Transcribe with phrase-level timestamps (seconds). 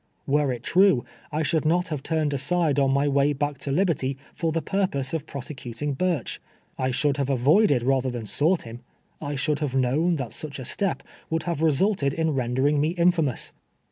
[0.25, 4.17] Were it true, I should not have turned aside on my way back to liberty
[4.33, 6.41] for the purpose of prosecuting Burch.
[6.75, 8.79] I should have avoided rather than sought him.
[9.21, 12.95] I should have known that such a step would have re sulted in rendering me
[12.97, 13.53] infamous.